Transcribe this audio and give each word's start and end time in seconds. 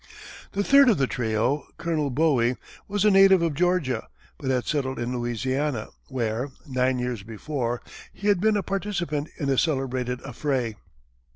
The 0.53 0.63
third 0.63 0.89
of 0.89 0.97
the 0.97 1.05
trio, 1.05 1.67
Colonel 1.77 2.09
Bowie, 2.09 2.55
was 2.87 3.05
a 3.05 3.11
native 3.11 3.43
of 3.43 3.53
Georgia, 3.53 4.07
but 4.39 4.49
had 4.49 4.65
settled 4.65 4.97
in 4.97 5.15
Louisiana, 5.15 5.89
where, 6.07 6.49
nine 6.67 6.97
years 6.97 7.21
before, 7.21 7.83
he 8.11 8.27
had 8.27 8.41
been 8.41 8.57
a 8.57 8.63
participant 8.63 9.29
in 9.37 9.47
a 9.47 9.59
celebrated 9.59 10.19
affray. 10.23 10.73